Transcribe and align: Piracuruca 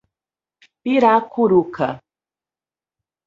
Piracuruca 0.83 1.87